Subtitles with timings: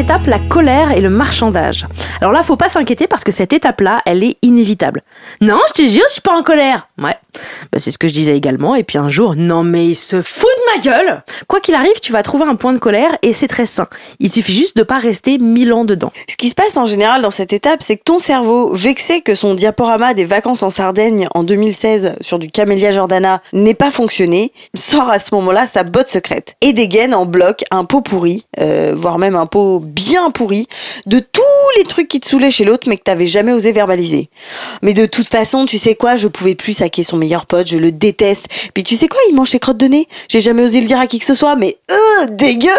[0.00, 1.84] Étape, la colère et le marchandage.
[2.22, 5.02] Alors là, faut pas s'inquiéter parce que cette étape-là, elle est inévitable.
[5.42, 6.88] Non, je te jure, je suis pas en colère.
[6.96, 7.14] Ouais,
[7.70, 8.74] bah, c'est ce que je disais également.
[8.74, 12.00] Et puis un jour, non mais il se fout de ma gueule Quoi qu'il arrive,
[12.00, 13.88] tu vas trouver un point de colère et c'est très sain.
[14.20, 16.12] Il suffit juste de pas rester mille ans dedans.
[16.30, 19.34] Ce qui se passe en général dans cette étape, c'est que ton cerveau, vexé que
[19.34, 24.52] son diaporama des vacances en Sardaigne en 2016 sur du Camélia Jordana n'ait pas fonctionné,
[24.74, 28.94] sort à ce moment-là sa botte secrète et dégaine en bloc un pot pourri, euh,
[28.96, 30.66] voire même un pot bien pourri,
[31.06, 31.42] de tous
[31.76, 34.30] les trucs qui te saoulaient chez l'autre mais que t'avais jamais osé verbaliser.
[34.82, 37.78] Mais de toute façon, tu sais quoi, je pouvais plus saquer son meilleur pote, je
[37.78, 38.46] le déteste.
[38.74, 40.08] Puis tu sais quoi, il mange ses crottes de nez.
[40.28, 42.70] J'ai jamais osé le dire à qui que ce soit, mais euh, dégueu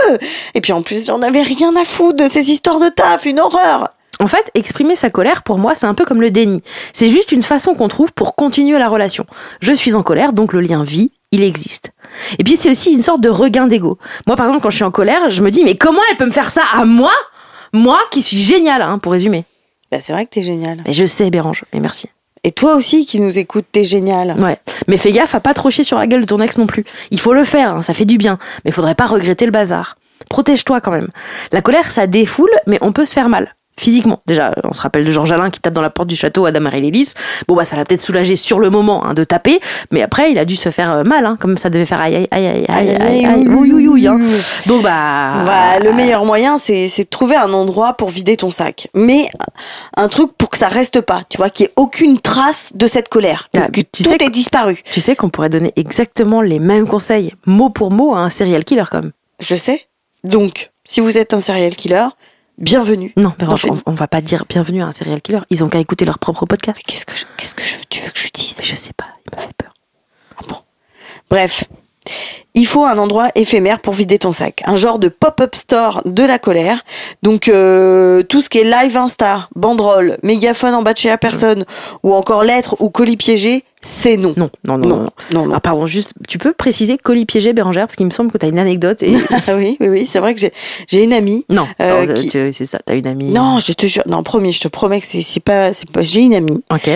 [0.55, 3.39] Et puis en plus, j'en avais rien à foutre de ces histoires de taf, une
[3.39, 3.89] horreur
[4.19, 6.61] En fait, exprimer sa colère, pour moi, c'est un peu comme le déni.
[6.93, 9.25] C'est juste une façon qu'on trouve pour continuer la relation.
[9.61, 11.91] Je suis en colère, donc le lien vit, il existe.
[12.39, 13.97] Et puis c'est aussi une sorte de regain d'ego.
[14.27, 16.25] Moi, par exemple, quand je suis en colère, je me dis, mais comment elle peut
[16.25, 17.11] me faire ça à moi?
[17.73, 19.45] Moi qui suis géniale, hein, pour résumer.
[19.91, 20.81] Bah c'est vrai que t'es génial.
[20.85, 22.07] Mais je sais, Bérange, mais merci.
[22.43, 24.35] Et toi aussi qui nous écoutes, t'es génial.
[24.39, 24.57] Ouais,
[24.87, 26.85] mais fais gaffe à pas trop chier sur la gueule de ton ex non plus.
[27.11, 29.97] Il faut le faire, hein, ça fait du bien, mais faudrait pas regretter le bazar.
[30.29, 31.09] Protège-toi quand même.
[31.51, 33.55] La colère, ça défoule, mais on peut se faire mal.
[33.81, 36.45] Physiquement, déjà, on se rappelle de Georges Alain qui tape dans la porte du château
[36.45, 37.13] à Damarie Lélis.
[37.47, 39.59] Bon, bah, ça l'a peut-être soulagé sur le moment hein, de taper,
[39.91, 42.15] mais après, il a dû se faire euh, mal, hein, comme ça devait faire aïe
[42.15, 44.19] aïe aïe aïe aïe aïe aïe, ouïe, hein.
[44.67, 45.43] Donc, bah.
[45.47, 48.87] Bah, le meilleur moyen, c'est de trouver un endroit pour vider ton sac.
[48.93, 49.27] Mais
[49.97, 52.85] un truc pour que ça reste pas, tu vois, qu'il n'y ait aucune trace de
[52.85, 54.77] cette colère, Ah, que tu tout sais que- disparu.
[54.91, 58.63] Tu sais qu'on pourrait donner exactement les mêmes conseils, mot pour mot, à un serial
[58.63, 59.11] killer, comme.
[59.39, 59.87] Je sais.
[60.23, 62.05] Donc, si vous êtes un serial killer,
[62.57, 63.13] bienvenue.
[63.17, 65.39] Non, Dans on, on va pas dire bienvenue à un serial killer.
[65.49, 66.81] Ils ont qu'à écouter leur propre podcast.
[66.85, 68.55] Qu'est-ce que je, qu'est-ce que je, tu veux que je dise?
[68.59, 69.73] Mais je sais pas, il me fait peur.
[70.37, 70.57] Ah bon?
[71.29, 71.63] Bref,
[72.53, 74.61] il faut un endroit éphémère pour vider ton sac.
[74.65, 76.83] Un genre de pop-up store de la colère.
[77.23, 81.17] Donc, euh, tout ce qui est live Insta, banderole, mégaphone en bas de chez la
[81.17, 81.65] personne,
[82.03, 84.33] ou encore lettres ou colis piégés, c'est non.
[84.37, 85.09] Non, non, non, non.
[85.31, 85.53] Non, non.
[85.55, 88.45] Ah, pardon, juste, tu peux préciser colis piégé, Bérangère, parce qu'il me semble que tu
[88.45, 89.01] as une anecdote.
[89.01, 89.13] Et...
[89.47, 90.51] Ah oui, oui, oui, c'est vrai que j'ai,
[90.87, 91.45] j'ai une amie.
[91.49, 93.31] non, Euh, qui- tu- c'est ça, t'as une amie.
[93.31, 96.03] Non, je te jure, non, promis, je te promets que c'est, c'est pas, c'est pas,
[96.03, 96.89] j'ai une amie Ok.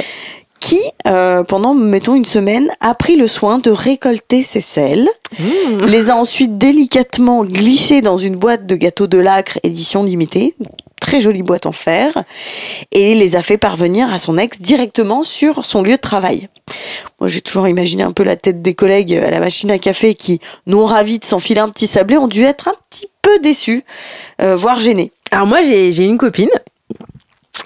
[0.65, 5.85] Qui, euh, pendant, mettons, une semaine, a pris le soin de récolter ses sels, Mmh.
[5.87, 10.55] les a ensuite délicatement glissés dans une boîte de gâteaux de lacre édition limitée,
[11.01, 12.23] très jolie boîte en fer,
[12.91, 16.47] et les a fait parvenir à son ex directement sur son lieu de travail.
[17.19, 20.15] Moi, j'ai toujours imaginé un peu la tête des collègues à la machine à café
[20.15, 23.83] qui, non ravis de s'enfiler un petit sablé, ont dû être un petit peu déçus,
[24.41, 25.11] euh, voire gênés.
[25.31, 26.49] Alors, moi, j'ai j'ai une copine.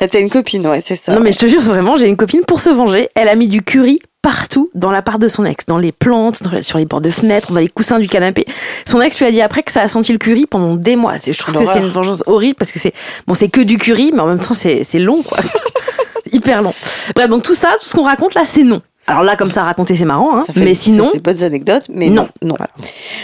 [0.02, 1.14] Ah, T'as une copine, ouais, c'est ça.
[1.14, 3.10] non, mais je te jure, vraiment, j'ai une copine pour se venger.
[3.16, 6.62] Elle a mis du curry partout dans l'appart de son ex, dans les plantes, dans-
[6.62, 8.46] sur les bords de fenêtres, dans les coussins du canapé.
[8.86, 11.16] Son ex lui a dit après que ça a senti le curry pendant des mois.
[11.18, 12.94] Je trouve que c'est une vengeance horrible parce que c'est
[13.28, 15.38] bon, c'est que du curry, mais en même temps, c'est long, quoi.
[16.32, 16.74] Hyper long.
[17.16, 18.82] Bref, donc tout ça, tout ce qu'on raconte là, c'est non.
[19.08, 20.44] Alors là, comme ça, raconter, c'est marrant, hein.
[20.46, 22.28] Ça fait- mais sinon, c'est bonnes anecdotes, mais Non.
[22.44, 22.66] non, non.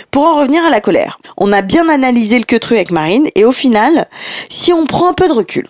[0.09, 3.45] Pour en revenir à la colère, on a bien analysé le queutru avec Marine, et
[3.45, 4.07] au final,
[4.49, 5.67] si on prend un peu de recul,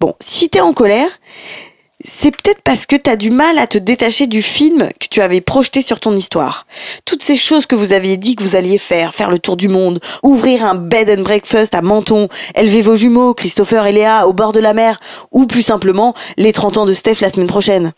[0.00, 1.10] bon, si t'es en colère,
[2.04, 5.40] c'est peut-être parce que t'as du mal à te détacher du film que tu avais
[5.40, 6.66] projeté sur ton histoire.
[7.06, 9.68] Toutes ces choses que vous aviez dit que vous alliez faire, faire le tour du
[9.68, 14.34] monde, ouvrir un bed and breakfast à Menton, élever vos jumeaux, Christopher et Léa, au
[14.34, 15.00] bord de la mer,
[15.32, 17.92] ou plus simplement, les 30 ans de Steph la semaine prochaine.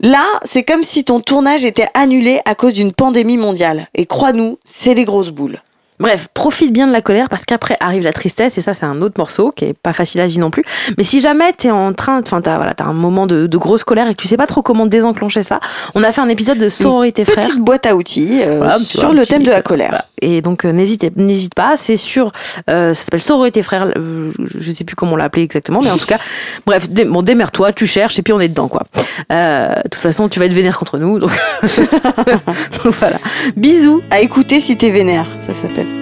[0.00, 3.88] Là, c'est comme si ton tournage était annulé à cause d'une pandémie mondiale.
[3.94, 5.60] Et crois-nous, c'est les grosses boules.
[5.98, 9.02] Bref, profite bien de la colère parce qu'après arrive la tristesse et ça c'est un
[9.02, 10.64] autre morceau qui est pas facile à vivre non plus.
[10.98, 13.84] Mais si jamais t'es en train, enfin t'as voilà, t'as un moment de, de grosse
[13.84, 15.60] colère et que tu sais pas trop comment désenclencher ça,
[15.94, 17.46] on a fait un épisode de sororité frère.
[17.46, 19.90] Petite boîte à outils euh, Voilà, tu vois, sur le thème de la colère.
[19.90, 20.06] Voilà.
[20.22, 22.32] Et donc euh, n'hésitez n'hésite pas, c'est sur
[22.70, 25.90] euh, ça s'appelle sororité frère, euh, je sais plus comment on l'a appelé exactement mais
[25.90, 26.18] en tout cas
[26.66, 28.84] bref, bon démerde-toi, tu cherches et puis on est dedans quoi.
[29.30, 31.32] Euh, de toute façon, tu vas être vénère contre nous donc
[32.84, 33.18] Donc voilà.
[33.56, 34.02] Bisous.
[34.10, 36.01] À écouter si t'es vénère, ça s'appelle.